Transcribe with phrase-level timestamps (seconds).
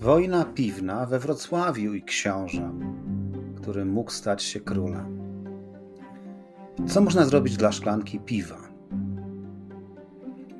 [0.00, 2.72] Wojna piwna we Wrocławiu i książę,
[3.56, 5.20] który mógł stać się królem.
[6.88, 8.58] Co można zrobić dla szklanki piwa?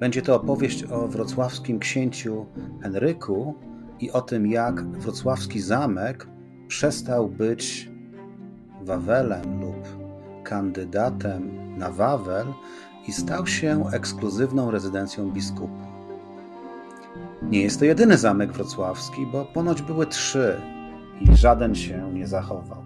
[0.00, 2.46] Będzie to opowieść o wrocławskim księciu
[2.82, 3.54] Henryku
[4.00, 6.28] i o tym, jak wrocławski zamek
[6.68, 7.90] przestał być
[8.82, 9.88] Wawelem lub
[10.44, 12.46] kandydatem na Wawel
[13.08, 15.89] i stał się ekskluzywną rezydencją biskupa.
[17.50, 20.60] Nie jest to jedyny zamek wrocławski, bo ponoć były trzy
[21.20, 22.84] i żaden się nie zachował.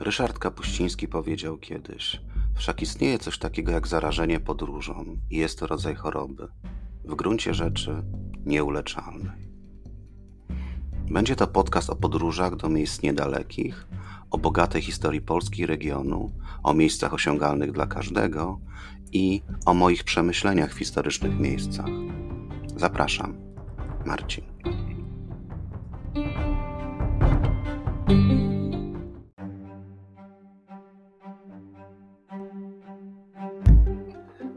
[0.00, 2.20] Ryszard Kapuściński powiedział kiedyś:
[2.54, 6.48] Wszak istnieje coś takiego jak zarażenie podróżą i jest to rodzaj choroby,
[7.04, 8.02] w gruncie rzeczy
[8.46, 9.44] nieuleczalnej.
[11.10, 13.86] Będzie to podcast o podróżach do miejsc niedalekich,
[14.34, 18.60] o bogatej historii Polski regionu, o miejscach osiągalnych dla każdego
[19.12, 21.86] i o moich przemyśleniach w historycznych miejscach.
[22.76, 23.36] Zapraszam,
[24.06, 24.44] Marcin.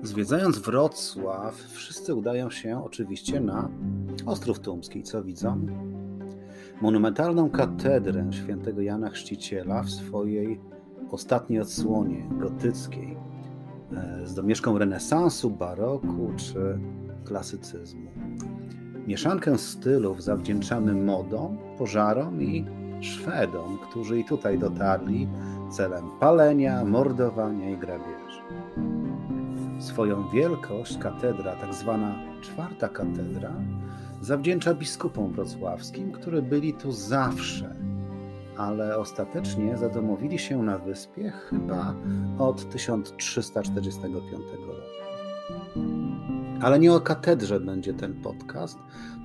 [0.04, 3.70] Zwiedzając Wrocław, wszyscy udają się oczywiście na
[4.26, 5.04] Ostrów Tumski.
[5.04, 5.68] Co widzą?
[6.82, 10.60] Monumentalną katedrę świętego Jana Chrzciciela w swojej
[11.12, 13.18] ostatniej odsłonie gotyckiej
[13.94, 16.80] e, z domieszką renesansu, baroku czy
[17.26, 18.12] klasycyzmu.
[19.08, 22.66] Mieszankę stylów zawdzięczamy modom, pożarom i
[23.02, 25.28] Szwedom, którzy i tutaj dotarli
[25.72, 28.42] celem palenia, mordowania i grabieży.
[29.80, 33.52] Swoją wielkość katedra, tak zwana czwarta katedra,
[34.22, 37.76] zawdzięcza biskupom wrocławskim, którzy byli tu zawsze,
[38.58, 41.96] ale ostatecznie zadomowili się na wyspie chyba
[42.40, 44.98] od 1345 roku.
[46.62, 48.78] Ale nie o katedrze będzie ten podcast,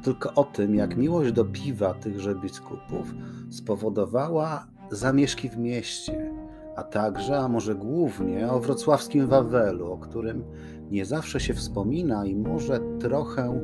[0.02, 3.14] tylko o tym, jak miłość do piwa tychże biskupów
[3.50, 6.34] spowodowała zamieszki w mieście,
[6.76, 10.44] a także, a może głównie, o wrocławskim Wawelu, o którym
[10.90, 13.60] nie zawsze się wspomina i może trochę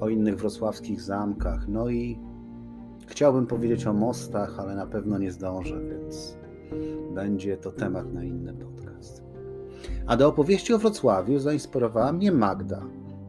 [0.00, 1.68] o innych wrocławskich zamkach.
[1.68, 2.20] No i
[3.06, 6.38] chciałbym powiedzieć o mostach, ale na pewno nie zdążę, więc
[7.14, 9.22] będzie to temat na inny podcast.
[10.06, 12.82] A do opowieści o Wrocławiu zainspirowała mnie Magda,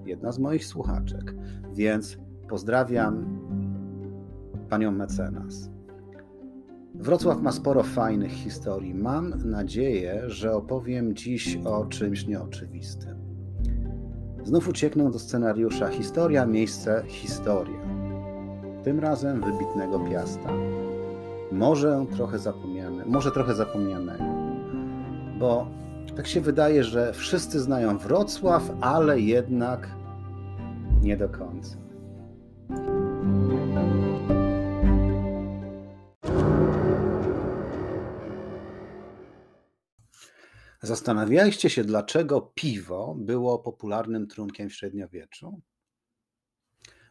[0.05, 1.35] jedna z moich słuchaczek,
[1.73, 2.17] więc
[2.49, 3.39] pozdrawiam
[4.69, 5.69] panią mecenas.
[6.95, 8.93] Wrocław ma sporo fajnych historii.
[8.93, 13.18] Mam nadzieję, że opowiem dziś o czymś nieoczywistym.
[14.43, 17.79] Znów ucieknę do scenariusza Historia, miejsce, historia.
[18.83, 20.49] Tym razem wybitnego Piasta.
[21.51, 24.23] Może trochę zapomniane, może trochę zapomnianego.
[25.39, 25.67] Bo
[26.15, 29.87] tak się wydaje, że wszyscy znają Wrocław, ale jednak
[31.01, 31.88] nie do końca.
[40.81, 45.61] Zastanawialiście się, dlaczego piwo było popularnym trunkiem w średniowieczu?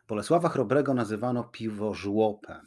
[0.09, 2.67] Bolesława Chrobrego nazywano piwo żłopem,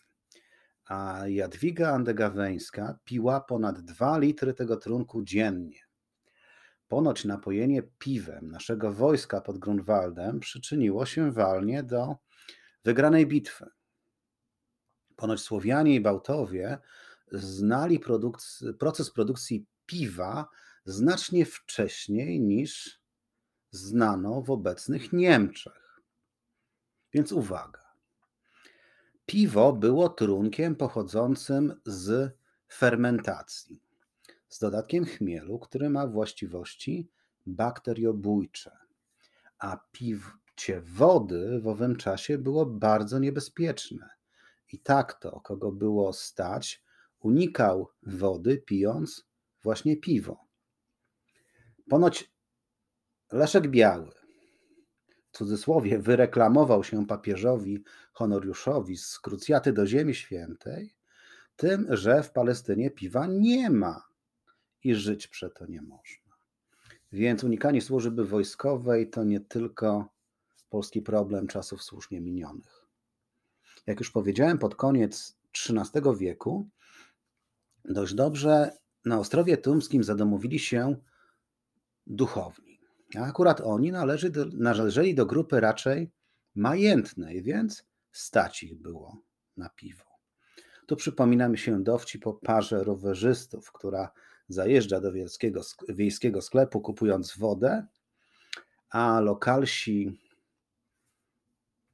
[0.85, 5.79] a Jadwiga Andegaweńska piła ponad 2 litry tego trunku dziennie.
[6.87, 12.15] Ponoć napojenie piwem naszego wojska pod Grunwaldem przyczyniło się walnie do
[12.83, 13.65] wygranej bitwy.
[15.15, 16.77] Ponoć Słowianie i Bałtowie
[17.31, 20.47] znali produkc- proces produkcji piwa
[20.85, 23.01] znacznie wcześniej niż
[23.71, 26.01] znano w obecnych Niemczech.
[27.13, 27.81] Więc uwaga.
[29.25, 32.35] Piwo było trunkiem pochodzącym z
[32.73, 33.81] fermentacji,
[34.49, 37.09] z dodatkiem chmielu, który ma właściwości
[37.45, 38.77] bakteriobójcze,
[39.59, 44.09] a piwcie wody w owym czasie było bardzo niebezpieczne.
[44.73, 46.83] I tak to, kogo było stać,
[47.19, 49.27] unikał wody, pijąc
[49.63, 50.50] właśnie piwo.
[51.91, 52.31] Ponoć
[53.31, 54.11] Leszek Biały,
[55.31, 57.83] w cudzysłowie, wyreklamował się papieżowi
[58.13, 60.95] Honoriuszowi z krucjaty do Ziemi Świętej
[61.55, 64.07] tym, że w Palestynie piwa nie ma
[64.83, 66.35] i żyć przeto nie można.
[67.11, 70.09] Więc unikanie służby wojskowej to nie tylko
[70.69, 72.85] polski problem czasów słusznie minionych.
[73.87, 75.37] Jak już powiedziałem, pod koniec
[75.69, 76.69] XIII wieku
[77.85, 78.71] dość dobrze
[79.05, 80.95] na Ostrowie Tumskim zadomowili się
[82.07, 82.79] duchowni.
[83.15, 86.11] A akurat oni należy do, należeli do grupy raczej
[86.55, 89.17] majętnej, więc stać ich było
[89.57, 90.03] na piwo.
[90.87, 94.11] Tu przypomina mi się dowcip o parze rowerzystów, która
[94.47, 97.85] zajeżdża do wiejskiego, wiejskiego sklepu kupując wodę,
[98.89, 100.19] a lokalsi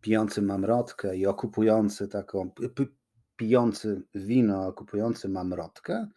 [0.01, 2.51] pijący mamrotkę i okupujący taką,
[3.37, 6.07] pijący wino, okupujący mamrotkę,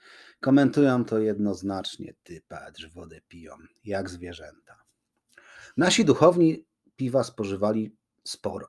[0.41, 2.15] komentują to jednoznacznie.
[2.23, 3.53] Ty patrz, wodę piją,
[3.85, 4.83] jak zwierzęta.
[5.77, 8.69] Nasi duchowni piwa spożywali sporo,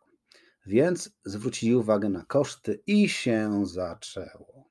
[0.65, 4.69] więc zwrócili uwagę na koszty i się zaczęło.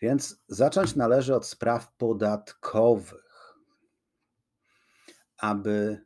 [0.00, 3.54] Więc zacząć należy od spraw podatkowych,
[5.36, 6.04] aby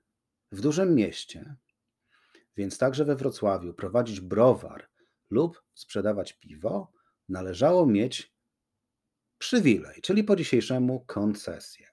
[0.52, 1.56] w dużym mieście,
[2.56, 4.88] więc także we Wrocławiu, prowadzić browar
[5.34, 6.92] lub sprzedawać piwo,
[7.28, 8.34] należało mieć
[9.38, 11.86] przywilej, czyli po dzisiejszemu koncesję.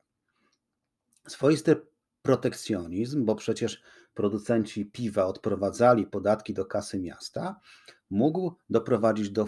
[1.27, 1.75] Swoisty
[2.21, 3.81] protekcjonizm, bo przecież
[4.13, 7.59] producenci piwa odprowadzali podatki do kasy miasta,
[8.09, 9.45] mógł doprowadzić do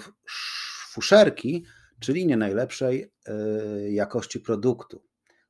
[0.89, 1.65] fuszerki,
[1.99, 5.03] czyli nie najlepszej e, jakości produktu.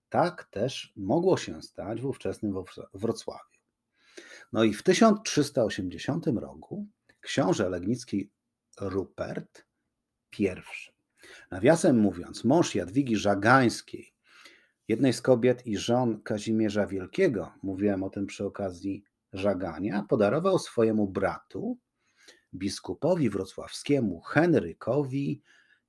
[0.09, 2.53] Tak też mogło się stać w ówczesnym
[2.93, 3.53] Wrocławiu.
[4.53, 6.87] No i w 1380 roku
[7.21, 8.31] książę legnicki
[8.81, 9.65] Rupert
[10.39, 10.47] I,
[11.51, 14.13] nawiasem mówiąc, mąż Jadwigi Żagańskiej,
[14.87, 19.03] jednej z kobiet i żon Kazimierza Wielkiego, mówiłem o tym przy okazji
[19.33, 21.77] żagania, podarował swojemu bratu,
[22.53, 25.41] biskupowi wrocławskiemu Henrykowi,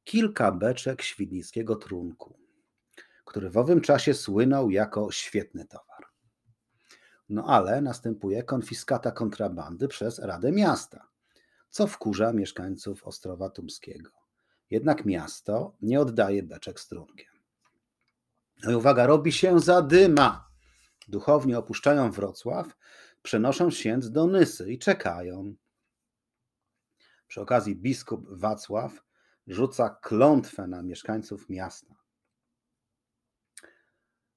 [0.05, 2.39] kilka beczek świdnickiego trunku,
[3.25, 6.05] który w owym czasie słynął jako świetny towar.
[7.29, 11.09] No ale następuje konfiskata kontrabandy przez Radę Miasta,
[11.75, 14.11] co wkurza mieszkańców Ostrowa Tumskiego.
[14.71, 17.33] Jednak miasto nie oddaje beczek z trunkiem.
[18.63, 20.49] No i uwaga, robi się zadyma.
[21.09, 22.77] Duchowni opuszczają Wrocław,
[23.23, 25.55] przenoszą się do Nysy i czekają.
[27.27, 29.05] Przy okazji biskup Wacław
[29.47, 31.95] rzuca klątwę na mieszkańców miasta.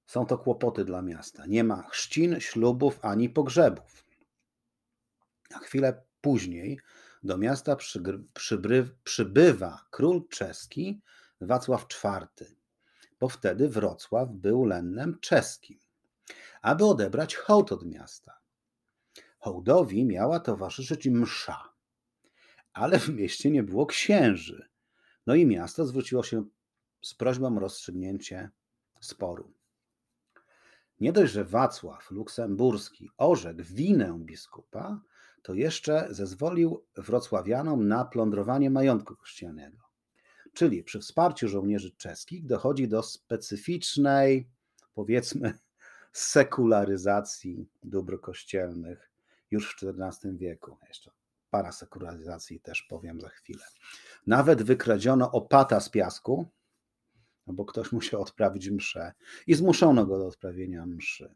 [0.06, 1.46] Są to kłopoty dla miasta.
[1.46, 4.04] Nie ma chrzcin, ślubów ani pogrzebów.
[5.54, 6.80] A chwilę później
[7.28, 7.78] do miasta
[9.04, 11.02] przybywa król czeski
[11.42, 12.46] Wacław IV,
[13.20, 15.80] bo wtedy Wrocław był lennem czeskim,
[16.62, 18.40] aby odebrać hołd od miasta.
[19.40, 21.74] Hołdowi miała towarzyszyć msza,
[22.74, 24.70] ale w mieście nie było księży.
[25.26, 26.46] No i miasto zwróciło się
[27.02, 28.50] z prośbą o rozstrzygnięcie
[29.02, 29.54] sporu.
[31.00, 35.02] Nie dość, że Wacław Luksemburski orzekł winę biskupa,
[35.42, 39.78] to jeszcze zezwolił wrocławianom na plądrowanie majątku kościelnego.
[40.54, 44.50] Czyli przy wsparciu żołnierzy czeskich dochodzi do specyficznej,
[44.94, 45.54] powiedzmy,
[46.12, 49.12] sekularyzacji dóbr kościelnych
[49.52, 50.78] już w XIV wieku.
[50.88, 51.12] Jeszcze
[51.50, 53.64] parasekularyzacji też powiem za chwilę.
[54.28, 56.52] Nawet wykradziono opata z piasku,
[57.48, 59.14] no bo ktoś musiał odprawić mszę
[59.48, 61.36] i zmuszono go do odprawienia mszy.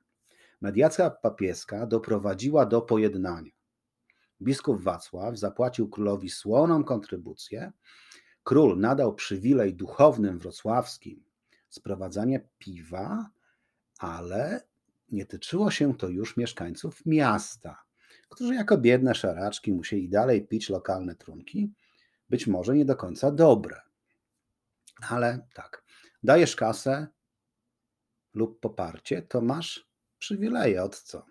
[0.62, 3.52] Mediacja papieska doprowadziła do pojednania.
[4.42, 7.72] Biskup Wacław zapłacił królowi słoną kontrybucję.
[8.44, 11.24] Król nadał przywilej duchownym wrocławskim
[11.70, 13.30] sprowadzanie piwa,
[14.00, 14.62] ale
[15.10, 17.84] nie tyczyło się to już mieszkańców miasta,
[18.30, 21.74] którzy jako biedne szaraczki musieli dalej pić lokalne trunki,
[22.30, 23.82] być może nie do końca dobre.
[25.10, 25.84] Ale tak,
[26.24, 27.08] dajesz kasę
[28.34, 29.88] lub poparcie, to masz
[30.20, 31.26] przywileje od co?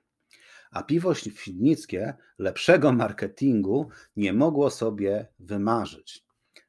[0.71, 6.25] A piwo świdnickie lepszego marketingu nie mogło sobie wymarzyć,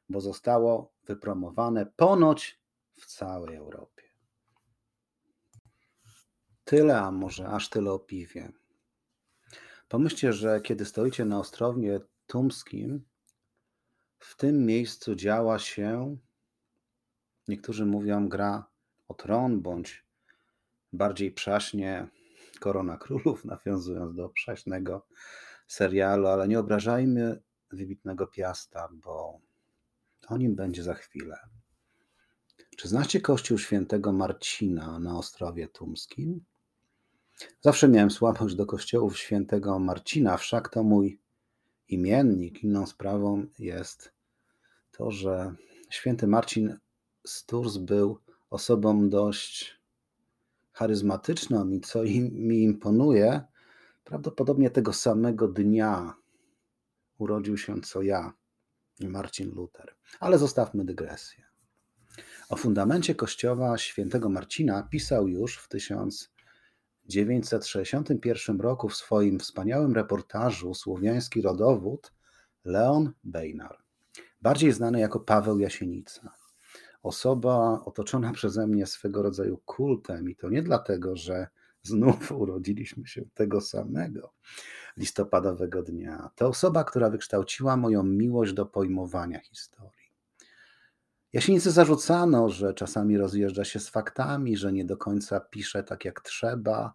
[0.08, 2.60] bo zostało wypromowane ponoć
[2.94, 4.02] w całej Europie.
[6.64, 8.52] Tyle, a może aż tyle o piwie.
[9.88, 13.04] Pomyślcie, że kiedy stoicie na Ostrownie Tumskim,
[14.18, 16.16] w tym miejscu działa się,
[17.48, 18.64] niektórzy mówią, gra
[19.08, 20.04] o tron, bądź
[20.92, 22.08] bardziej przaśnie
[22.62, 25.06] Korona Królów, nawiązując do prześnego
[25.66, 29.40] serialu, ale nie obrażajmy wybitnego Piasta, bo
[30.28, 31.36] o nim będzie za chwilę.
[32.76, 36.44] Czy znacie kościół świętego Marcina na Ostrowie Tumskim?
[37.60, 41.20] Zawsze miałem słabość do kościołów świętego Marcina, wszak to mój
[41.88, 42.64] imiennik.
[42.64, 44.12] Inną sprawą jest
[44.90, 45.54] to, że
[45.90, 46.78] święty Marcin
[47.26, 47.44] z
[47.78, 48.18] był
[48.50, 49.81] osobą dość
[50.72, 52.02] charyzmatyczną i co
[52.32, 53.42] mi imponuje,
[54.04, 56.14] prawdopodobnie tego samego dnia
[57.18, 58.32] urodził się co ja,
[59.00, 59.94] Marcin Luther.
[60.20, 61.44] Ale zostawmy dygresję.
[62.48, 71.42] O fundamencie kościoła świętego Marcina pisał już w 1961 roku w swoim wspaniałym reportażu Słowiański
[71.42, 72.12] rodowód
[72.64, 73.82] Leon Bejnar,
[74.40, 76.41] bardziej znany jako Paweł Jasienica.
[77.02, 81.46] Osoba otoczona przeze mnie swego rodzaju kultem i to nie dlatego, że
[81.82, 84.32] znów urodziliśmy się tego samego
[84.96, 86.30] listopadowego dnia.
[86.34, 90.02] To osoba, która wykształciła moją miłość do pojmowania historii.
[91.32, 96.20] Jasienicy zarzucano, że czasami rozjeżdża się z faktami, że nie do końca pisze tak jak
[96.20, 96.92] trzeba,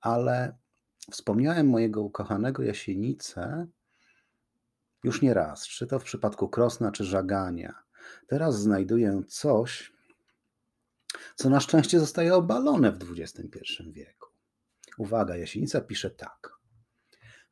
[0.00, 0.56] ale
[1.10, 3.66] wspomniałem mojego ukochanego Jasienicę
[5.04, 7.82] już nie raz, czy to w przypadku Krosna, czy Żagania.
[8.26, 9.92] Teraz znajduję coś,
[11.36, 14.28] co na szczęście zostaje obalone w XXI wieku.
[14.98, 16.60] Uwaga, Jasienica pisze tak.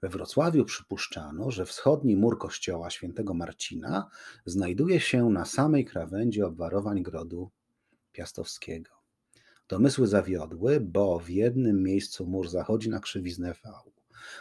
[0.03, 4.11] We Wrocławiu przypuszczano, że wschodni mur kościoła świętego Marcina
[4.45, 7.51] znajduje się na samej krawędzi obwarowań grodu
[8.13, 8.91] piastowskiego.
[9.69, 13.71] Domysły zawiodły, bo w jednym miejscu mur zachodzi na krzywiznę V.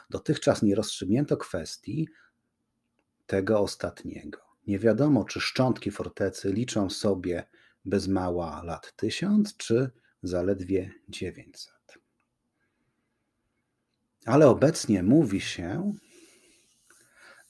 [0.09, 2.07] Dotychczas nie rozstrzygnięto kwestii
[3.25, 4.46] tego ostatniego.
[4.67, 7.47] Nie wiadomo, czy szczątki fortecy liczą sobie
[7.85, 9.91] bez mała lat tysiąc, czy
[10.23, 11.97] zaledwie dziewięćset.
[14.25, 15.93] Ale obecnie mówi się,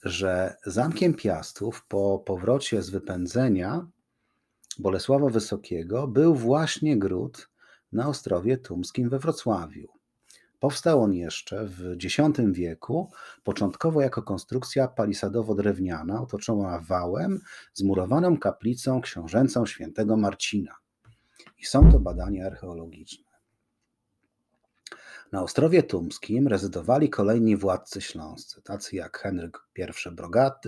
[0.02, 3.86] że zamkiem Piastów po powrocie z wypędzenia
[4.78, 7.50] Bolesława Wysokiego był właśnie gród
[7.92, 9.97] na Ostrowie Tumskim we Wrocławiu.
[10.60, 12.16] Powstał on jeszcze w X
[12.52, 13.10] wieku,
[13.44, 17.40] początkowo jako konstrukcja palisadowo-drewniana, otoczona wałem,
[17.74, 20.76] zmurowaną kaplicą książęcą świętego Marcina.
[21.58, 23.28] I są to badania archeologiczne.
[25.32, 30.10] Na Ostrowie Tumskim rezydowali kolejni władcy śląscy, tacy jak Henryk I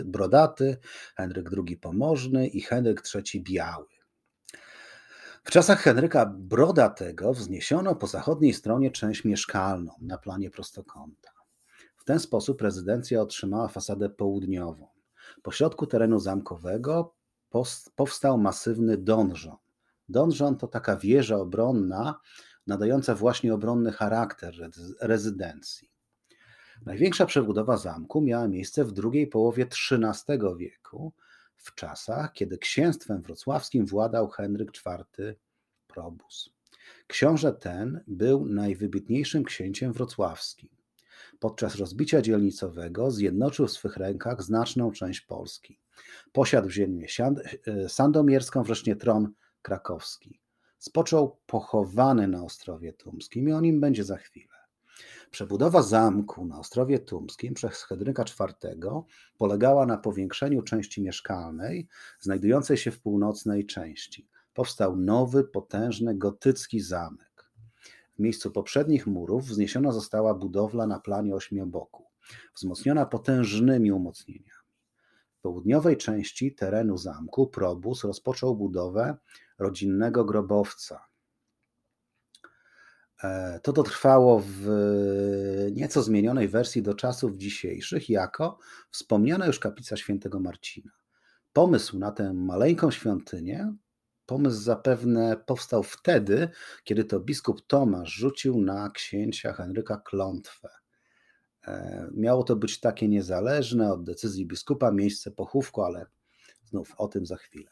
[0.04, 0.76] Brodaty,
[1.16, 3.99] Henryk II Pomożny i Henryk III Biały.
[5.50, 11.30] W czasach Henryka Brodatego wzniesiono po zachodniej stronie część mieszkalną na planie prostokąta.
[11.96, 14.86] W ten sposób rezydencja otrzymała fasadę południową.
[15.42, 17.14] Po środku terenu zamkowego
[17.96, 19.56] powstał masywny donżon.
[20.08, 22.20] Donżon to taka wieża obronna,
[22.66, 24.54] nadająca właśnie obronny charakter
[25.00, 25.90] rezydencji.
[26.86, 31.12] Największa przebudowa zamku miała miejsce w drugiej połowie XIII wieku,
[31.62, 35.34] w czasach, kiedy księstwem wrocławskim władał Henryk IV
[35.86, 36.50] Probus.
[37.06, 40.68] Książę ten był najwybitniejszym księciem wrocławskim.
[41.38, 45.80] Podczas rozbicia dzielnicowego zjednoczył w swych rękach znaczną część Polski.
[46.32, 47.06] Posiadł ziemię
[47.66, 50.40] e, sandomierską, wreszcie tron krakowski.
[50.78, 54.59] Spoczął pochowany na Ostrowie Tumskim i o nim będzie za chwilę.
[55.30, 59.02] Przebudowa zamku na Ostrowie Tumskim przez Henryka IV
[59.38, 61.88] polegała na powiększeniu części mieszkalnej
[62.20, 64.28] znajdującej się w północnej części.
[64.54, 67.50] Powstał nowy, potężny, gotycki zamek.
[68.16, 72.06] W miejscu poprzednich murów wzniesiona została budowla na planie ośmioboku,
[72.54, 74.50] wzmocniona potężnymi umocnieniami.
[75.38, 79.16] W południowej części terenu zamku Probus rozpoczął budowę
[79.58, 81.09] rodzinnego grobowca,
[83.24, 84.66] E, to dotrwało w
[85.72, 88.58] nieco zmienionej wersji do czasów dzisiejszych jako
[88.90, 90.92] wspomniana już kaplica świętego Marcina.
[91.52, 93.74] Pomysł na tę maleńką świątynię,
[94.26, 96.48] pomysł zapewne powstał wtedy,
[96.84, 100.68] kiedy to biskup Tomasz rzucił na księcia Henryka klątwę.
[101.66, 106.06] E, miało to być takie niezależne od decyzji biskupa miejsce pochówku, ale
[106.64, 107.70] znów o tym za chwilę.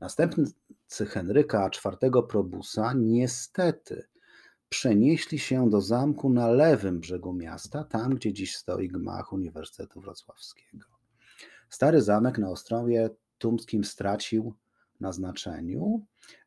[0.00, 4.08] Następcy Henryka IV Probusa niestety
[4.68, 10.86] przenieśli się do zamku na lewym brzegu miasta, tam gdzie dziś stoi gmach Uniwersytetu Wrocławskiego.
[11.70, 14.54] Stary zamek na Ostrowie Tumskim stracił
[15.00, 16.06] na znaczeniu,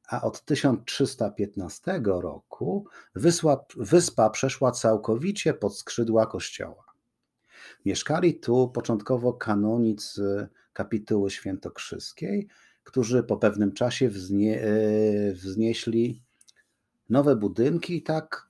[0.09, 2.85] a od 1315 roku
[3.15, 6.83] wyspa, wyspa przeszła całkowicie pod skrzydła kościoła.
[7.85, 12.47] Mieszkali tu początkowo kanonicy kapituły świętokrzyskiej,
[12.83, 16.23] którzy po pewnym czasie wznie, e, wznieśli
[17.09, 18.49] nowe budynki i tak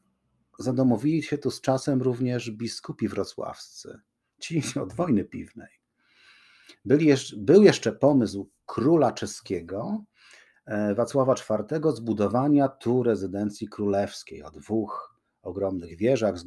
[0.60, 4.00] zadomowili się tu z czasem również biskupi wrocławscy,
[4.40, 5.80] ci od wojny piwnej.
[6.86, 10.04] Jeszcze, był jeszcze pomysł króla czeskiego,
[10.66, 16.46] e, Wacława IV, zbudowania tu rezydencji królewskiej o dwóch ogromnych wieżach z,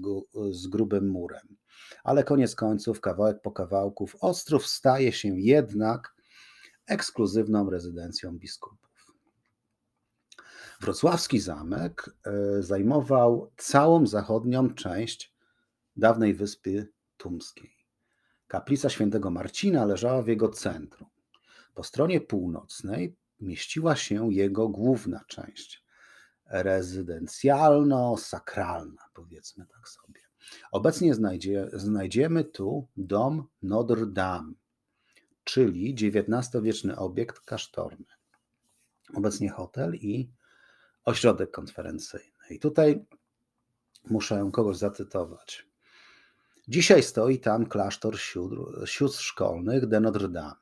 [0.50, 1.56] z grubym murem.
[2.04, 6.14] Ale koniec końców, kawałek po kawałku, Ostrów staje się jednak
[6.86, 8.91] ekskluzywną rezydencją biskupów.
[10.82, 15.34] Wrocławski zamek e, zajmował całą zachodnią część
[15.96, 17.76] dawnej wyspy Tumskiej.
[18.48, 21.08] Kaplica świętego Marcina leżała w jego centrum.
[21.74, 25.84] Po stronie północnej mieściła się jego główna część,
[26.50, 30.20] rezydencjalno-sakralna, powiedzmy tak sobie.
[30.72, 34.52] Obecnie znajdzie, znajdziemy tu dom Notre Dame,
[35.44, 38.06] czyli XIX-wieczny obiekt kasztorny.
[39.14, 40.30] obecnie hotel i
[41.04, 42.48] ośrodek konferencyjny.
[42.50, 43.06] I tutaj
[44.10, 45.66] muszę kogoś zacytować.
[46.68, 50.54] Dzisiaj stoi tam klasztor siódr, sióstr szkolnych de Notre Dame.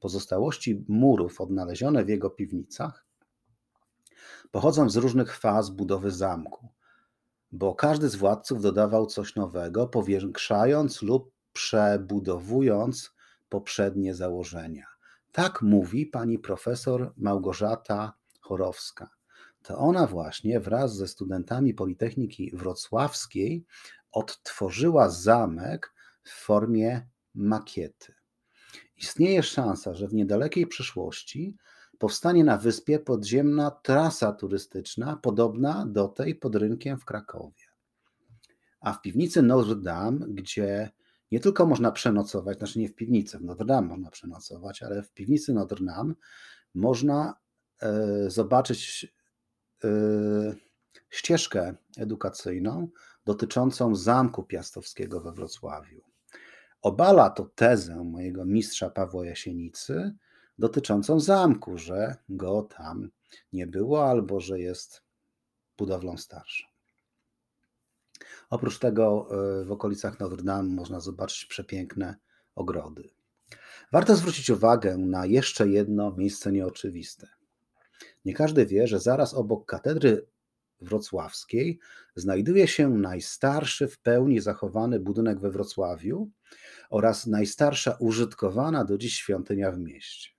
[0.00, 3.08] Pozostałości murów odnalezione w jego piwnicach
[4.50, 6.68] pochodzą z różnych faz budowy zamku,
[7.52, 13.14] bo każdy z władców dodawał coś nowego, powiększając lub przebudowując
[13.48, 14.86] poprzednie założenia.
[15.32, 19.17] Tak mówi pani profesor Małgorzata Chorowska.
[19.62, 23.64] To ona właśnie wraz ze studentami Politechniki Wrocławskiej
[24.12, 28.14] odtworzyła zamek w formie makiety.
[28.96, 31.56] Istnieje szansa, że w niedalekiej przyszłości
[31.98, 37.64] powstanie na wyspie podziemna trasa turystyczna podobna do tej pod rynkiem w Krakowie.
[38.80, 40.90] A w piwnicy Notre Dame, gdzie
[41.30, 45.12] nie tylko można przenocować, znaczy nie w piwnicy, w Notre Dame można przenocować, ale w
[45.12, 46.14] piwnicy Notre Dame
[46.74, 47.34] można
[47.82, 49.06] e, zobaczyć
[51.10, 52.88] ścieżkę edukacyjną
[53.24, 56.02] dotyczącą Zamku Piastowskiego we Wrocławiu.
[56.82, 60.12] Obala to tezę mojego mistrza Pawła Jasienicy
[60.58, 63.10] dotyczącą zamku, że go tam
[63.52, 65.02] nie było albo że jest
[65.78, 66.66] budowlą starszą.
[68.50, 72.16] Oprócz tego e, w okolicach Notre Dame można zobaczyć przepiękne
[72.54, 73.10] ogrody.
[73.92, 77.37] Warto zwrócić uwagę na jeszcze jedno miejsce nieoczywiste.
[78.24, 80.26] Nie każdy wie, że zaraz obok katedry
[80.80, 81.78] wrocławskiej
[82.16, 86.30] znajduje się najstarszy w pełni zachowany budynek we Wrocławiu
[86.90, 90.30] oraz najstarsza użytkowana do dziś świątynia w mieście.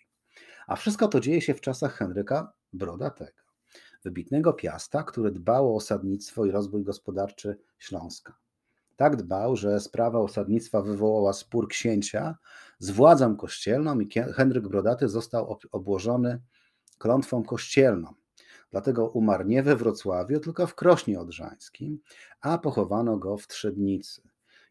[0.66, 3.42] A wszystko to dzieje się w czasach Henryka Brodatego,
[4.04, 8.38] wybitnego piasta, który dbał o osadnictwo i rozwój gospodarczy Śląska.
[8.96, 12.36] Tak dbał, że sprawa osadnictwa wywołała spór księcia
[12.78, 16.40] z władzą kościelną i Henryk Brodaty został obłożony
[16.98, 18.14] klątwą kościelną.
[18.70, 21.98] Dlatego umarł nie we Wrocławiu, tylko w Krośnie Odrzańskim,
[22.40, 24.22] a pochowano go w Trzebnicy.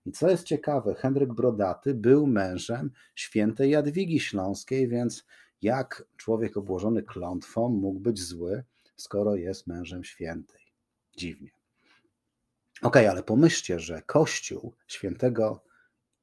[0.05, 5.25] I co jest ciekawe, Henryk Brodaty był mężem świętej Jadwigi Śląskiej, więc
[5.61, 8.63] jak człowiek obłożony klątwą mógł być zły,
[8.95, 10.61] skoro jest mężem świętej?
[11.17, 11.49] Dziwnie.
[12.81, 15.63] Ok, ale pomyślcie, że kościół świętego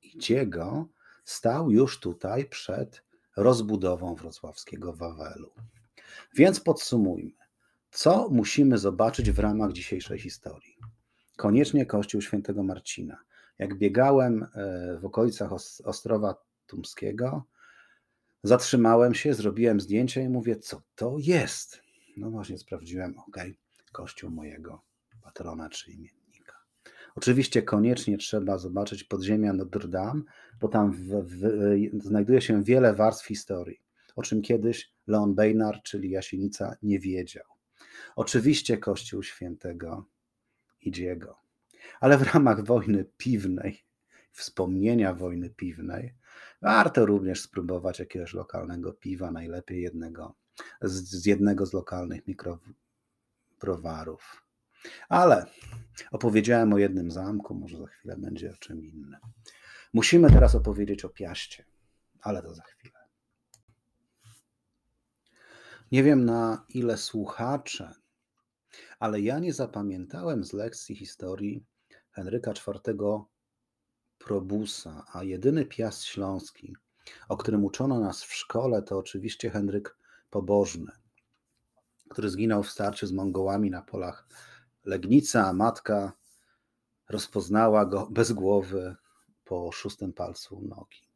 [0.03, 0.89] Idziego
[1.25, 3.03] stał już tutaj przed
[3.37, 5.51] rozbudową wrocławskiego Wawelu.
[6.35, 7.33] Więc podsumujmy.
[7.91, 10.77] Co musimy zobaczyć w ramach dzisiejszej historii?
[11.37, 13.19] Koniecznie Kościół Świętego Marcina.
[13.59, 15.51] Jak biegałem e, w okolicach
[15.85, 16.35] Ostrowa
[16.67, 17.45] Tumskiego,
[18.43, 21.81] zatrzymałem się, zrobiłem zdjęcie i mówię, co to jest?
[22.17, 23.37] No właśnie sprawdziłem, ok,
[23.93, 24.83] kościół mojego
[25.23, 26.24] patrona czy imiennika.
[27.15, 30.23] Oczywiście koniecznie trzeba zobaczyć podziemia Notre Dame,
[30.61, 31.43] bo tam w, w,
[32.03, 33.81] znajduje się wiele warstw historii,
[34.17, 37.45] o czym kiedyś Leon Bejnar, czyli Jasienica, nie wiedział.
[38.17, 40.05] Oczywiście Kościół Świętego
[40.81, 41.37] Idziego,
[42.01, 43.85] ale w ramach wojny piwnej,
[44.33, 46.15] wspomnienia wojny piwnej,
[46.63, 50.35] warto również spróbować jakiegoś lokalnego piwa, najlepiej jednego
[50.83, 54.45] z, z jednego z lokalnych mikrobrowarów.
[55.09, 55.47] Ale
[56.11, 59.17] opowiedziałem o jednym zamku, może za chwilę będzie o czym innym.
[59.93, 61.65] Musimy teraz opowiedzieć o Piaście,
[62.21, 62.99] ale to za chwilę.
[65.93, 67.95] Nie wiem na ile słuchacze,
[68.99, 71.65] ale ja nie zapamiętałem z lekcji historii
[72.11, 73.25] Henryka IV
[74.19, 76.77] Probusa, a jedyny piast śląski,
[77.29, 79.97] o którym uczono nas w szkole, to oczywiście Henryk
[80.31, 80.93] Pobożny,
[82.11, 84.27] który zginął w starciu z Mongołami na polach
[84.85, 86.13] Legnica, matka
[87.09, 88.97] rozpoznała go bez głowy
[89.45, 91.09] po szóstym palcu nogi.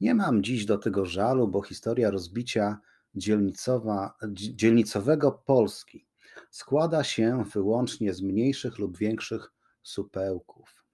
[0.00, 2.78] Nie mam dziś do tego żalu, bo historia rozbicia
[3.14, 6.06] dzielnicowa, dzielnicowego Polski
[6.50, 10.84] składa się wyłącznie z mniejszych lub większych supełków,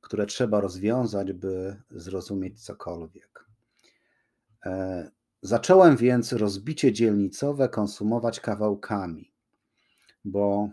[0.00, 3.46] które trzeba rozwiązać, by zrozumieć cokolwiek.
[4.64, 5.10] E,
[5.42, 9.32] zacząłem więc rozbicie dzielnicowe konsumować kawałkami,
[10.24, 10.70] bo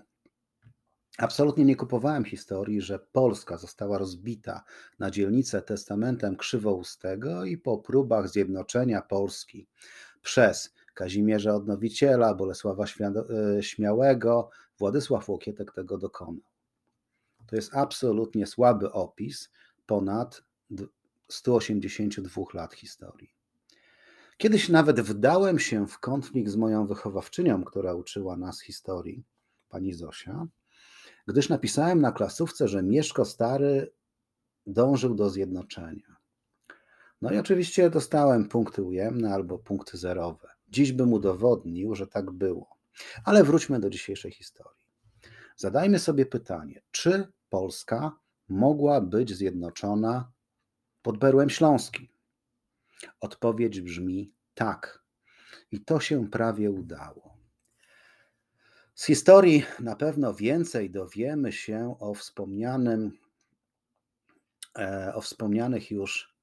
[1.17, 4.63] Absolutnie nie kupowałem historii, że Polska została rozbita
[4.99, 9.67] na dzielnicę testamentem krzywoustego i po próbach zjednoczenia Polski
[10.21, 14.49] przez Kazimierza Odnowiciela, Bolesława e, Śmiałego,
[14.79, 16.41] Władysław Łokietek tego dokonał.
[17.47, 19.49] To jest absolutnie słaby opis
[19.85, 20.43] ponad
[21.27, 23.29] 182 lat historii.
[24.37, 29.23] Kiedyś nawet wdałem się w konflikt z moją wychowawczynią, która uczyła nas historii,
[29.69, 30.47] pani Zosia,
[31.27, 33.93] gdyż napisałem na klasówce, że Mieszko Stary
[34.65, 36.17] dążył do zjednoczenia.
[37.21, 40.47] No i oczywiście dostałem punkty ujemne albo punkty zerowe.
[40.67, 42.77] Dziś bym udowodnił, że tak było.
[43.23, 44.87] Ale wróćmy do dzisiejszej historii.
[45.55, 48.11] Zadajmy sobie pytanie, czy Polska
[48.49, 50.31] mogła być zjednoczona
[51.01, 52.07] pod berłem śląskim?
[53.19, 55.03] Odpowiedź brzmi tak.
[55.71, 57.36] I to się prawie udało.
[58.97, 63.11] Z historii na pewno więcej dowiemy się o wspomnianym,
[64.77, 66.35] e, o wspomnianych już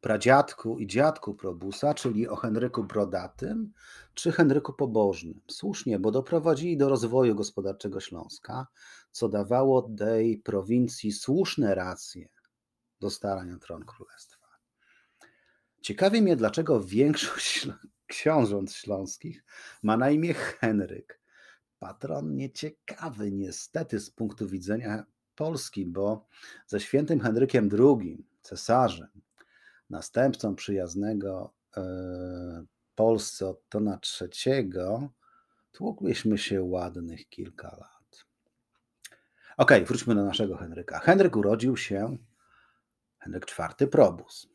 [0.00, 3.72] pradziadku i dziadku Probusa, czyli o Henryku Brodatym
[4.14, 5.40] czy Henryku Pobożnym.
[5.50, 8.66] Słusznie, bo doprowadzili do rozwoju gospodarczego Śląska,
[9.10, 12.28] co dawało tej prowincji słuszne racje
[13.00, 14.46] do starań tron królestwa.
[15.80, 17.68] Ciekawi mnie, dlaczego większość
[18.06, 19.44] książąt śląskich
[19.82, 21.19] ma na imię Henryk.
[21.80, 26.26] Patron nieciekawy niestety z punktu widzenia Polski, bo
[26.66, 29.08] ze świętym Henrykiem II, cesarzem,
[29.90, 31.82] następcą przyjaznego e,
[32.94, 34.70] Polsce Ottona III,
[35.72, 38.24] tłukliśmy się ładnych kilka lat.
[39.56, 40.98] Ok, wróćmy do naszego Henryka.
[40.98, 42.16] Henryk urodził się,
[43.18, 44.49] Henryk IV Probus.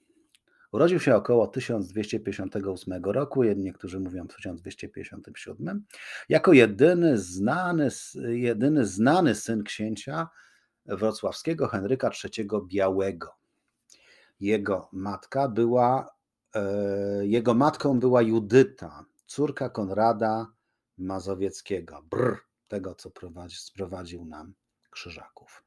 [0.76, 5.86] Urodził się około 1258 roku, niektórzy mówią 1257,
[6.30, 7.90] jako jedyny znany,
[8.28, 10.30] jedyny znany syn księcia
[10.86, 13.36] wrocławskiego Henryka III Białego.
[14.40, 16.10] Jego matka była,
[16.56, 20.48] e, jego matką była Judyta, córka Konrada
[20.98, 24.54] Mazowieckiego, brr, tego co prowadzi, sprowadził nam
[24.92, 25.65] krzyżaków.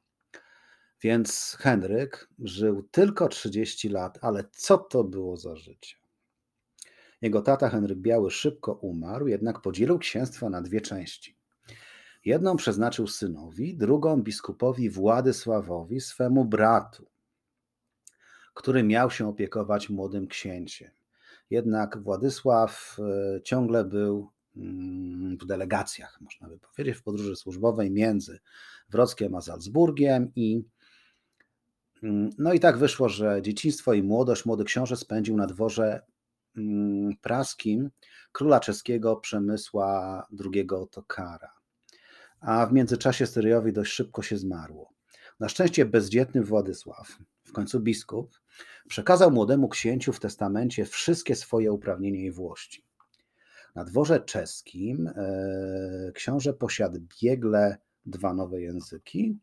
[1.02, 5.96] Więc Henryk żył tylko 30 lat, ale co to było za życie?
[7.22, 11.36] Jego tata Henryk Biały szybko umarł, jednak podzielił księstwo na dwie części.
[12.24, 17.06] Jedną przeznaczył synowi, drugą biskupowi Władysławowi, swemu bratu,
[18.54, 20.90] który miał się opiekować młodym księciem.
[21.50, 28.38] Jednak Władysław e, ciągle był mm, w delegacjach, można by powiedzieć, w podróży służbowej między
[28.88, 30.64] Wrockiem a Salzburgiem i
[32.38, 36.02] no i tak wyszło, że dzieciństwo i młodość młody książę spędził na dworze
[36.56, 37.90] mm, praskim
[38.32, 41.50] króla czeskiego Przemysła II Otokara.
[42.40, 44.92] A w międzyczasie Styryjowi dość szybko się zmarło.
[45.40, 48.40] Na szczęście bezdzietny Władysław, w końcu biskup,
[48.88, 52.84] przekazał młodemu księciu w testamencie wszystkie swoje uprawnienia i włości.
[53.74, 59.38] Na dworze czeskim e, książę posiadł biegle dwa nowe języki,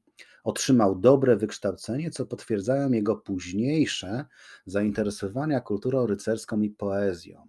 [0.45, 4.25] otrzymał dobre wykształcenie, co potwierdzają jego późniejsze
[4.65, 7.47] zainteresowania kulturą rycerską i poezją.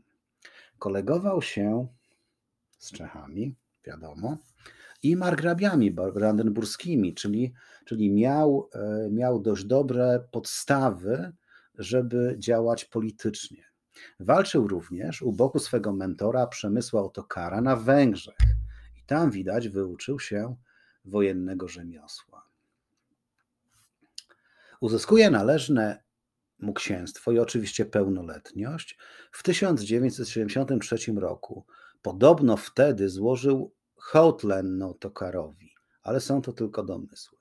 [0.79, 1.87] Kolegował się
[2.79, 3.55] z Czechami,
[3.85, 4.39] wiadomo,
[5.03, 7.53] i margrabiami brandenburskimi, czyli,
[7.85, 11.33] czyli miał, e, miał dość dobre podstawy,
[11.75, 13.65] żeby działać politycznie.
[14.21, 18.37] Walczył również u boku swego mentora Przemysła Otokara na Węgrzech
[18.97, 20.57] i tam widać wyuczył się
[21.05, 22.56] wojennego rzemiosła.
[24.81, 26.03] Uzyskuje należne
[26.59, 28.99] mu księstwo i oczywiście pełnoletność
[29.33, 31.67] w 1973 roku.
[32.03, 34.43] Podobno wtedy złożył hołd
[35.01, 37.39] Tokarowi, ale są to tylko domysły.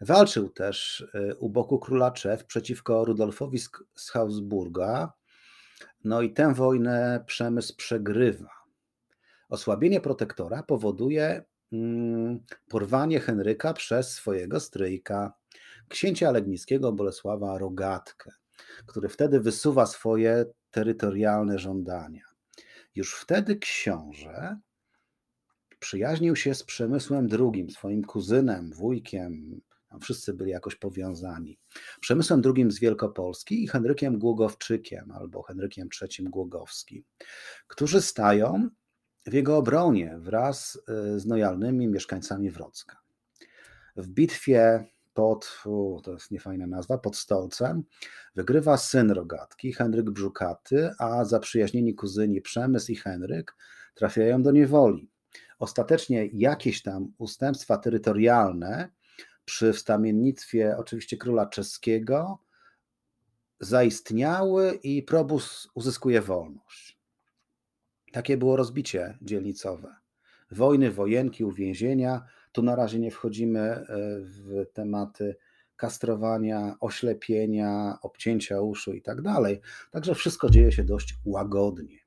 [0.00, 3.58] Walczył też e, u boku króla Czech przeciwko Rudolfowi
[3.94, 5.12] z Habsburga.
[6.04, 8.50] No i tę wojnę przemysł przegrywa.
[9.48, 15.32] Osłabienie protektora powoduje mm, porwanie Henryka przez swojego stryjka,
[15.88, 18.30] księcia legnickiego Bolesława Rogatkę,
[18.86, 22.24] który wtedy wysuwa swoje terytorialne żądania.
[22.94, 24.60] Już wtedy książę
[25.78, 29.60] przyjaźnił się z Przemysłem II, swoim kuzynem, wujkiem,
[30.00, 31.58] wszyscy byli jakoś powiązani.
[32.00, 37.04] Przemysłem II z Wielkopolski i Henrykiem Głogowczykiem albo Henrykiem III Głogowskim,
[37.66, 38.68] którzy stają
[39.26, 42.98] w jego obronie wraz y, z lojalnymi mieszkańcami Wrocka.
[43.96, 45.62] W bitwie pod,
[46.02, 47.84] to jest niefajna nazwa, pod Stolcem,
[48.34, 53.56] wygrywa syn Rogatki, Henryk Brzukaty, a zaprzyjaźnieni kuzyni Przemysł i Henryk
[53.94, 55.10] trafiają do niewoli.
[55.58, 58.88] Ostatecznie jakieś tam ustępstwa terytorialne
[59.44, 62.38] przy wstawiennictwie oczywiście króla czeskiego
[63.60, 66.98] zaistniały i Probus uzyskuje wolność.
[68.12, 69.96] Takie było rozbicie dzielnicowe.
[70.50, 72.22] Wojny, wojenki, uwięzienia.
[72.52, 73.84] Tu na razie nie wchodzimy e,
[74.20, 75.36] w tematy
[75.76, 79.60] kastrowania, oślepienia, obcięcia uszu i tak dalej.
[79.90, 81.98] Także wszystko dzieje się dość łagodnie.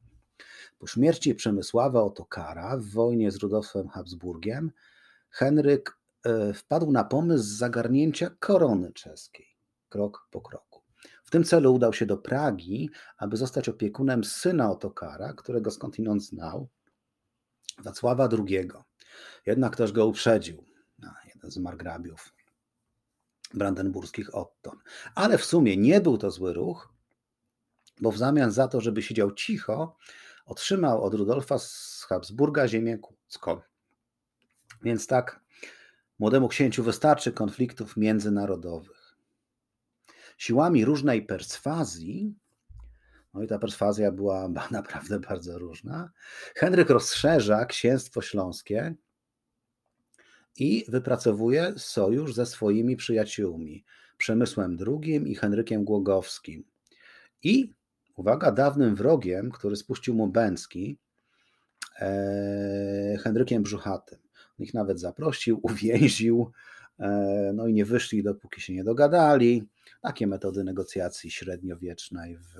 [0.79, 4.71] Po śmierci Przemysława Otokara w wojnie z Rudolfem Habsburgiem
[5.29, 9.47] Henryk e, wpadł na pomysł zagarnięcia korony czeskiej,
[9.89, 10.81] krok po kroku.
[11.23, 16.69] W tym celu udał się do Pragi, aby zostać opiekunem syna Otokara, którego skądinąd znał,
[17.83, 18.67] Wacława II.
[19.45, 20.63] Jednak ktoś go uprzedził,
[21.35, 22.35] jeden z margrabiów
[23.53, 24.79] brandenburskich Otton.
[25.15, 26.93] Ale w sumie nie był to zły ruch,
[28.01, 29.97] bo w zamian za to, żeby siedział cicho,
[30.45, 33.61] otrzymał od Rudolfa z Habsburga ziemię kłodzką.
[34.83, 35.39] Więc tak,
[36.19, 39.15] młodemu księciu wystarczy konfliktów międzynarodowych.
[40.37, 42.35] Siłami różnej perswazji,
[43.33, 46.11] no i ta perswazja była naprawdę bardzo różna,
[46.55, 48.95] Henryk rozszerza księstwo śląskie
[50.57, 53.85] i wypracowuje sojusz ze swoimi przyjaciółmi,
[54.17, 56.63] Przemysłem II i Henrykiem Głogowskim.
[57.43, 57.73] I,
[58.15, 60.97] uwaga, dawnym wrogiem, który spuścił mu Bęcki,
[61.99, 64.19] e, Henrykiem Brzuchatym.
[64.59, 66.51] Ich nawet zaprosił, uwięził,
[66.99, 69.67] e, no i nie wyszli, dopóki się nie dogadali.
[70.01, 72.55] Takie metody negocjacji średniowiecznej w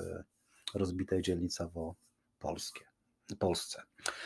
[0.76, 1.96] rozbitej dzielnicowo
[2.40, 2.86] Polskie,
[3.40, 3.82] Polsce.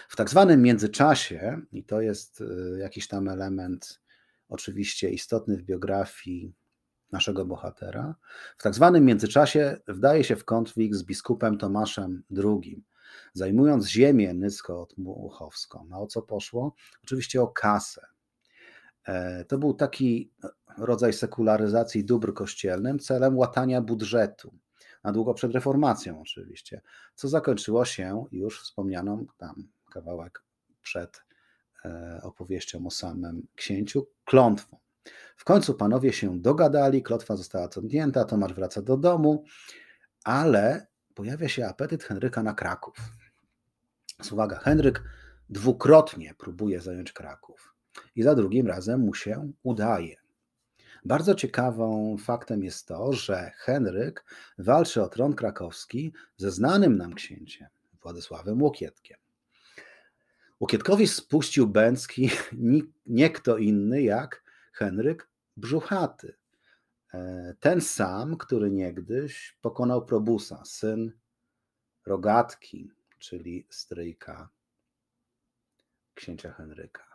[0.10, 4.02] W tak zwanym międzyczasie, i to jest e, jakiś tam element
[4.50, 6.54] oczywiście istotny w biografii
[7.12, 8.16] naszego bohatera,
[8.58, 12.84] w tak zwanym międzyczasie wdaje się w konflikt z biskupem Tomaszem II,
[13.34, 15.88] zajmując ziemię nysko-muchowską.
[15.92, 16.76] A o co poszło?
[17.04, 18.06] Oczywiście o kasę.
[19.08, 20.32] E, to był taki
[20.78, 24.54] rodzaj sekularyzacji dóbr kościelnym celem łatania budżetu,
[25.04, 26.82] na długo przed reformacją oczywiście,
[27.16, 30.44] co zakończyło się już wspomnianą tam kawałek
[30.82, 31.24] przed
[31.86, 34.78] e, opowieścią o samym księciu, klątwą.
[35.38, 39.44] W końcu panowie się dogadali, klotwa została cofnięta, Tomasz wraca do domu,
[40.24, 42.96] ale pojawia się apetyt Henryka na Kraków.
[44.32, 45.04] Uwaga, Henryk
[45.50, 47.76] dwukrotnie próbuje zająć Kraków
[48.16, 50.16] i za drugim razem mu się udaje.
[51.06, 54.26] Bardzo ciekawą faktem jest to, że Henryk
[54.58, 57.68] walczy o tron krakowski ze znanym nam księciem
[58.02, 59.18] Władysławem Łokietkiem.
[60.60, 62.30] Łokietkowi spuścił Bęcki
[63.06, 66.36] nie kto inny jak Henryk Brzuchaty.
[67.14, 71.12] E, ten sam, który niegdyś pokonał Probusa, syn
[72.06, 74.50] Rogatki, czyli stryjka
[76.16, 77.09] księcia Henryka.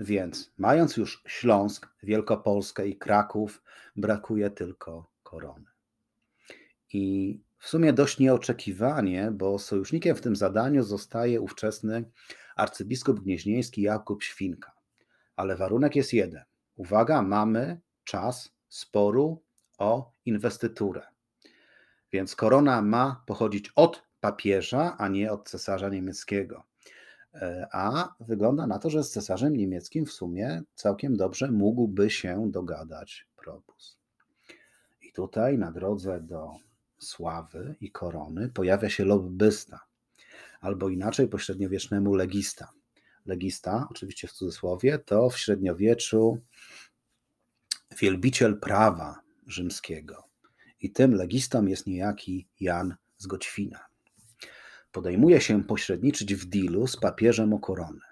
[0.00, 3.62] Więc mając już Śląsk, Wielkopolskę i Kraków,
[3.96, 5.66] brakuje tylko korony.
[6.92, 12.04] I w sumie dość nieoczekiwanie, bo sojusznikiem w tym zadaniu zostaje ówczesny
[12.56, 14.72] arcybiskup gnieźnieński Jakub Świnka.
[15.36, 16.44] Ale warunek jest jeden.
[16.76, 19.42] Uwaga, mamy czas sporu
[19.78, 21.02] o inwestyturę.
[22.12, 26.64] Więc korona ma pochodzić od papieża, a nie od cesarza niemieckiego.
[27.34, 32.50] E, a wygląda na to, że z cesarzem niemieckim w sumie całkiem dobrze mógłby się
[32.50, 33.98] dogadać Probus.
[35.02, 36.50] I tutaj na drodze do
[36.98, 39.80] sławy i korony pojawia się lobbysta,
[40.60, 42.70] albo inaczej po średniowiecznemu legista.
[43.26, 46.38] Legista, oczywiście w cudzysłowie, to w średniowieczu
[47.98, 50.24] wielbiciel prawa rzymskiego.
[50.80, 53.93] I tym legistą jest niejaki Jan z Goćwina
[54.94, 58.04] podejmuje się pośredniczyć w dealu z papieżem o koronę.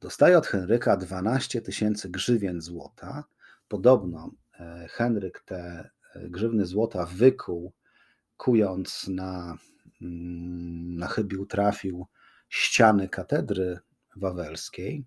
[0.00, 3.24] Dostaje od Henryka 12 tysięcy grzywien złota.
[3.68, 7.72] Podobno e, Henryk te e, grzywny złota wykuł,
[8.36, 9.58] kując na,
[10.02, 12.06] mm, na chybił trafił
[12.48, 13.78] ściany katedry
[14.16, 15.04] wawelskiej.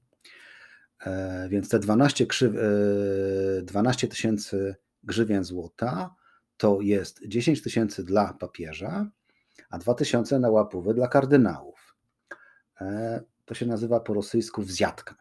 [1.05, 6.15] E, więc te 12 tysięcy grzywien złota
[6.57, 9.11] to jest 10 tysięcy dla papieża
[9.69, 11.95] a 2000 na łapówę dla kardynałów.
[12.81, 15.15] E, to się nazywa po rosyjsku wzjadka.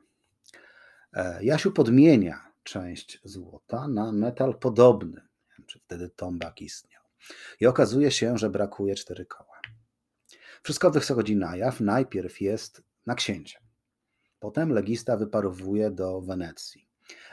[1.12, 5.28] E, Jasiu podmienia część złota na metal podobny.
[5.66, 7.02] Czy wtedy tombak istniał.
[7.60, 9.60] I okazuje się, że brakuje cztery koła.
[10.62, 11.80] Wszystko wychodzi na jaw.
[11.80, 13.60] Najpierw jest na księcia.
[14.40, 16.88] Potem legista wyparowuje do Wenecji,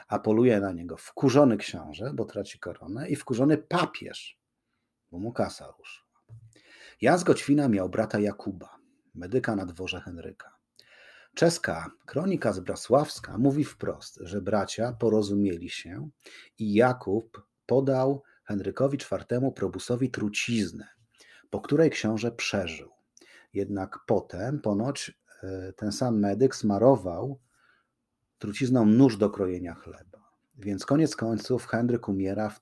[0.08, 4.40] a poluje na niego wkurzony książę, bo traci koronę, i wkurzony papież,
[5.10, 6.05] bo mu kasa ruszy.
[7.00, 8.76] Jan z Goćwina miał brata Jakuba,
[9.14, 10.56] medyka na dworze Henryka.
[11.34, 16.08] Czeska kronika z Brasławska mówi wprost, że bracia porozumieli się
[16.58, 20.88] i Jakub podał Henrykowi IV Probusowi truciznę,
[21.50, 22.90] po której książę przeżył.
[23.52, 27.40] Jednak potem ponoć e, ten sam medyk smarował
[28.38, 30.30] trucizną nóż do krojenia chleba.
[30.58, 32.60] Więc koniec końców Henryk umiera w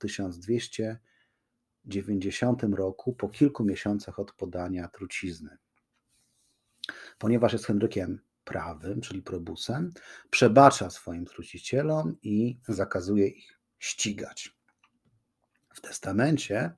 [1.89, 5.57] 1290 roku po kilku miesiącach od podania trucizny.
[7.19, 9.93] Ponieważ jest Henrykiem prawym, czyli probusem,
[10.31, 14.57] przebacza swoim trucicielom i zakazuje ich ścigać.
[15.75, 16.73] W testamencie,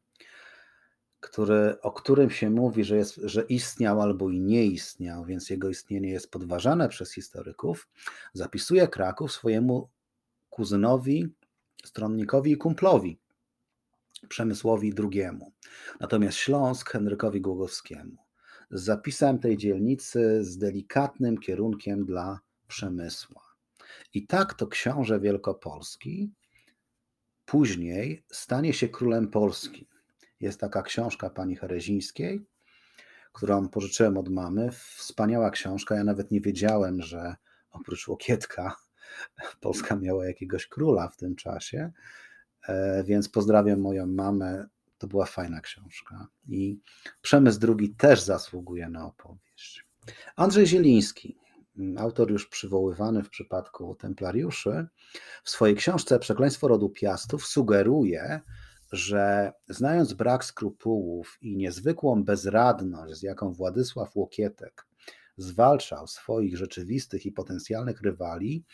[1.21, 5.69] który, o którym się mówi, że, jest, że istniał albo i nie istniał, więc jego
[5.69, 7.89] istnienie jest podważane przez historyków,
[8.33, 9.89] zapisuje Kraków swojemu
[10.51, 11.35] kuzynowi,
[11.85, 13.19] stronnikowi i kumplowi,
[14.29, 15.29] Przemysłowi II,
[16.01, 18.17] natomiast Śląsk Henrykowi Głogowskiemu
[18.71, 23.43] z zapisem tej dzielnicy z delikatnym kierunkiem dla przemysła.
[24.15, 26.33] I tak to książę Wielkopolski
[27.45, 29.89] później stanie się królem Polski.
[30.41, 32.47] Jest taka książka pani Herezińskiej,
[33.33, 34.71] którą pożyczyłem od mamy.
[34.97, 35.95] Wspaniała książka.
[35.95, 37.37] Ja nawet nie wiedziałem, że
[37.71, 38.77] oprócz Łokietka
[39.61, 41.93] Polska miała jakiegoś króla w tym czasie.
[42.69, 44.67] E, więc pozdrawiam moją mamę
[44.99, 46.27] to była fajna książka.
[46.49, 46.81] I
[47.23, 49.87] Przemysł drugi też zasługuje na opowieść.
[50.37, 51.39] Andrzej Zieliński,
[51.99, 54.87] autor już przywoływany w przypadku templariuszy,
[55.45, 58.41] w swojej książce Przekleństwo rodu Piastów sugeruje,
[58.93, 64.87] że znając brak skrupułów i niezwykłą bezradność, z jaką Władysław Łokietek
[65.37, 68.65] zwalczał swoich rzeczywistych i potencjalnych rywali,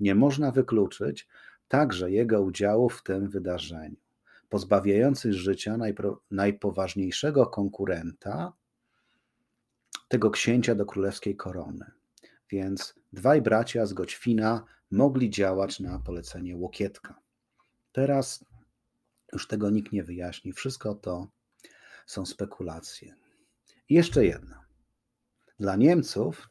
[0.00, 1.28] nie można wykluczyć
[1.72, 3.96] także jego udziału w tym wydarzeniu
[4.48, 5.76] pozbawiający życia
[6.30, 8.52] najpoważniejszego konkurenta
[10.08, 11.90] tego księcia do królewskiej korony.
[12.50, 17.20] Więc dwaj bracia z Goćwina mogli działać na polecenie Łokietka.
[17.92, 18.44] Teraz
[19.32, 20.52] już tego nikt nie wyjaśni.
[20.52, 21.28] Wszystko to
[22.06, 23.14] są spekulacje.
[23.88, 24.64] I jeszcze jedna.
[25.60, 26.48] Dla Niemców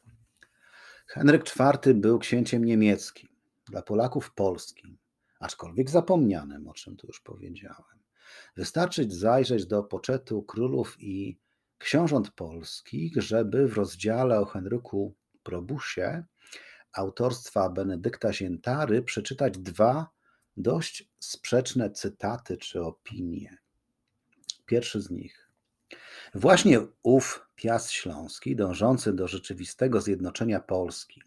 [1.06, 3.28] Henryk IV był księciem niemieckim,
[3.68, 5.01] dla Polaków polskim
[5.42, 8.02] aczkolwiek zapomnianym, o czym tu już powiedziałem.
[8.56, 11.38] Wystarczy zajrzeć do poczetu królów i
[11.78, 16.24] książąt polskich, żeby w rozdziale o Henryku Probusie
[16.92, 20.10] autorstwa Benedykta Ziętary przeczytać dwa
[20.56, 23.58] dość sprzeczne cytaty czy opinie.
[24.66, 25.48] Pierwszy z nich.
[26.34, 31.22] Właśnie ów Piast Śląski, dążący do rzeczywistego zjednoczenia Polski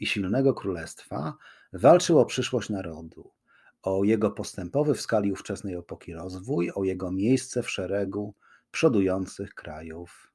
[0.00, 1.34] i silnego królestwa,
[1.72, 3.37] walczył o przyszłość narodu,
[3.82, 8.34] o jego postępowy w skali ówczesnej epoki rozwój, o jego miejsce w szeregu
[8.70, 10.32] przodujących krajów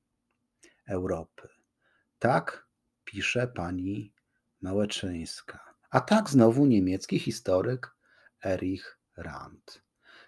[0.87, 1.47] Europy.
[2.19, 2.67] Tak
[3.05, 4.13] pisze pani
[4.61, 5.59] Małeczyńska.
[5.89, 7.95] A tak znowu niemiecki historyk
[8.45, 9.83] Erich Rand.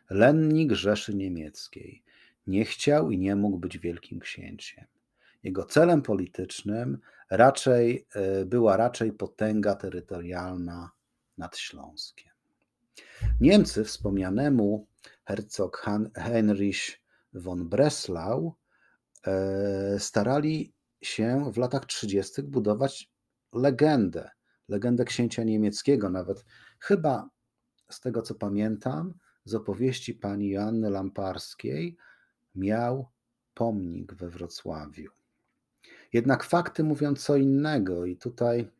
[0.09, 2.03] Lennik Rzeszy Niemieckiej.
[2.47, 4.85] Nie chciał i nie mógł być wielkim księciem.
[5.43, 6.97] Jego celem politycznym
[7.29, 10.91] raczej, e, była raczej potęga terytorialna
[11.37, 12.34] nad Śląskiem.
[13.39, 14.87] Niemcy wspomnianemu
[15.25, 17.01] hercog Heinrich
[17.33, 18.55] von Breslau
[19.27, 22.43] e, starali się w latach 30.
[22.43, 23.11] budować
[23.53, 24.29] legendę,
[24.67, 26.45] legendę księcia niemieckiego, nawet
[26.79, 27.29] chyba
[27.89, 29.13] z tego co pamiętam,
[29.45, 31.97] z opowieści pani Joanny Lamparskiej
[32.55, 33.07] miał
[33.53, 35.11] pomnik we Wrocławiu.
[36.13, 38.71] Jednak fakty mówią co innego, i tutaj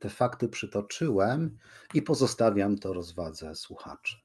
[0.00, 1.58] te fakty przytoczyłem
[1.94, 4.16] i pozostawiam to rozwadze słuchaczy.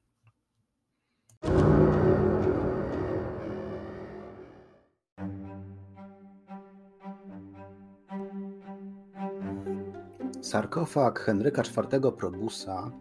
[10.42, 12.92] Sarkofag Henryka IV Probusa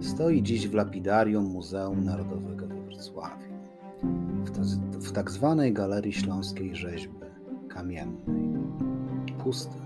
[0.00, 3.52] stoi dziś w lapidarium Muzeum Narodowego we Wrocławiu,
[4.44, 4.50] w,
[5.08, 7.14] w tak zwanej Galerii Śląskiej Rzeźby
[7.68, 8.58] Kamiennej.
[9.38, 9.79] Pusty.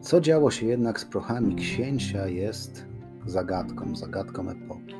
[0.00, 2.84] Co działo się jednak z prochami księcia jest
[3.26, 4.94] zagadką, zagadką epoki.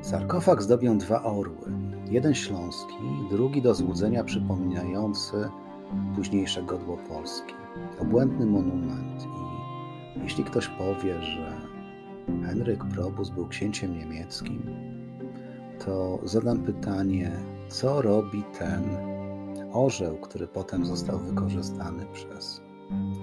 [0.00, 1.72] Sarkofag zdobią dwa orły.
[2.10, 2.94] Jeden śląski,
[3.30, 5.48] drugi do złudzenia przypominający
[6.16, 7.54] późniejsze godło Polski.
[8.00, 11.52] Obłędny monument i jeśli ktoś powie, że
[12.46, 14.62] Henryk Probus był księciem niemieckim,
[15.84, 17.32] to zadam pytanie,
[17.68, 18.82] co robi ten
[19.72, 22.65] orzeł, który potem został wykorzystany przez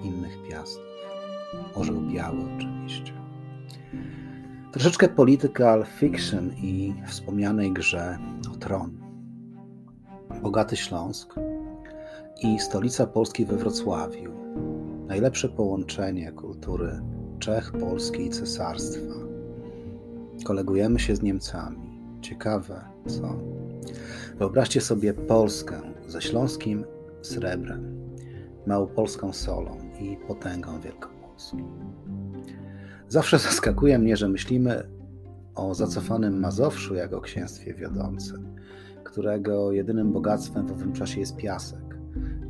[0.02, 0.84] innych piastów.
[1.74, 3.12] Orzeł biały oczywiście.
[4.72, 8.18] Troszeczkę political fiction i wspomnianej grze
[8.52, 8.98] o tron.
[10.42, 11.34] Bogaty Śląsk
[12.42, 14.32] i stolica Polski we Wrocławiu.
[15.06, 17.00] Najlepsze połączenie kultury
[17.38, 19.14] Czech, Polski i cesarstwa.
[20.44, 21.78] Kolegujemy się z Niemcami.
[22.20, 23.36] Ciekawe, co?
[24.38, 26.84] Wyobraźcie sobie Polskę ze śląskim
[27.22, 28.03] srebrem,
[28.66, 31.58] małopolską solą i potęgą wielkopolską.
[33.08, 34.88] Zawsze zaskakuje mnie, że myślimy
[35.54, 38.54] o zacofanym Mazowszu jako księstwie wiodącym,
[39.04, 41.98] którego jedynym bogactwem w owym czasie jest piasek.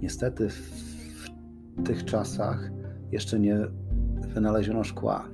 [0.03, 2.71] Niestety w tych czasach
[3.13, 3.59] jeszcze nie
[4.35, 5.29] wynaleziono szkła.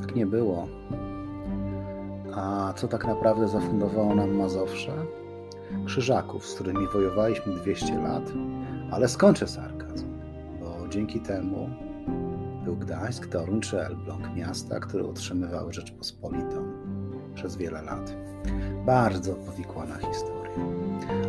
[0.00, 0.68] Tak nie było.
[2.34, 4.92] A co tak naprawdę zafundowało nam Mazowsze?
[5.86, 8.32] Krzyżaków, z którymi wojowaliśmy 200 lat,
[8.94, 10.06] ale skończę sarkazm,
[10.60, 11.70] bo dzięki temu
[12.64, 16.72] był Gdańsk, Toruń czy Elbląg, miasta, które utrzymywały Rzeczpospolitą
[17.34, 18.16] przez wiele lat.
[18.86, 20.50] Bardzo powikłana historia.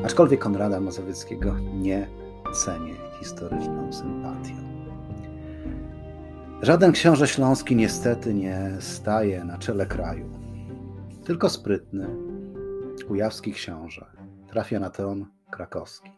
[0.06, 2.08] Aczkolwiek Konrada Mazowieckiego nie
[2.54, 4.56] cenię historyczną sympatią.
[6.62, 10.30] Żaden książę śląski niestety nie staje na czele kraju.
[11.24, 12.08] Tylko sprytny,
[13.08, 14.06] kujawski książę
[14.48, 16.15] trafia na tron krakowski,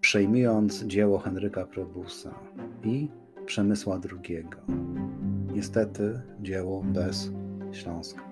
[0.00, 2.34] przejmując dzieło Henryka Probusa
[2.84, 3.08] i
[3.46, 4.44] Przemysła II.
[5.54, 7.32] Niestety dzieło bez
[7.72, 8.22] Śląska.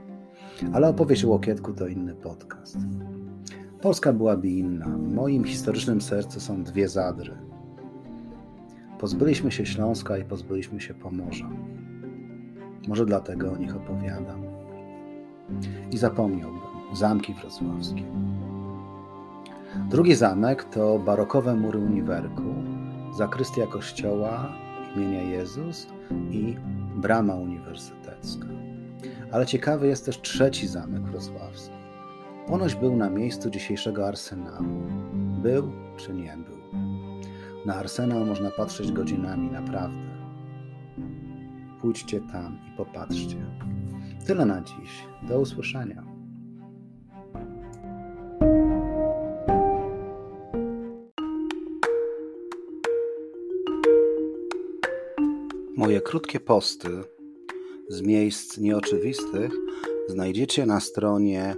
[0.73, 2.77] Ale opowieść o Łokietku to inny podcast.
[3.81, 4.87] Polska byłaby inna.
[4.87, 7.33] W moim historycznym sercu są dwie zadry.
[8.99, 11.51] Pozbyliśmy się Śląska i pozbyliśmy się Pomorza.
[12.89, 14.43] Może dlatego o nich opowiadam.
[15.91, 16.61] I zapomniałbym
[16.93, 18.03] zamki wrocławskie.
[19.89, 22.55] Drugi zamek to barokowe mury uniwerku,
[23.17, 24.53] zakrystia kościoła
[24.97, 25.87] imienia Jezus
[26.31, 26.57] i
[26.97, 28.47] brama uniwersytecka.
[29.33, 31.75] Ale ciekawy jest też trzeci zamek wrocławski.
[32.47, 34.83] Ponoć był na miejscu dzisiejszego arsenału.
[35.43, 36.81] Był czy nie był?
[37.67, 40.09] Na arsenał można patrzeć godzinami, naprawdę.
[41.81, 43.47] Pójdźcie tam i popatrzcie.
[44.27, 45.05] Tyle na dziś.
[45.29, 46.08] Do usłyszenia.
[55.79, 56.89] Moje krótkie posty
[57.89, 59.53] z miejsc nieoczywistych
[60.09, 61.57] znajdziecie na stronie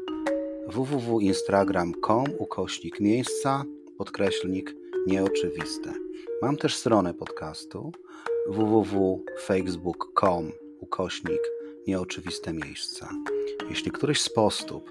[0.69, 3.65] www.instagram.com ukośnik miejsca
[3.99, 4.75] podkreślnik
[5.07, 5.93] nieoczywiste.
[6.43, 7.93] Mam też stronę podcastu
[8.49, 11.41] www.facebook.com ukośnik
[11.87, 13.09] nieoczywiste miejsca.
[13.71, 14.83] Jeśli któryś z postów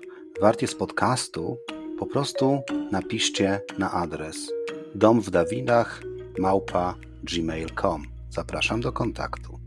[0.41, 1.57] wart jest podcastu,
[1.99, 2.59] po prostu
[2.91, 4.51] napiszcie na adres
[4.95, 6.03] dom w Dawidach
[6.39, 8.18] małpa gmail.com.
[8.30, 9.59] Zapraszam do kontaktu.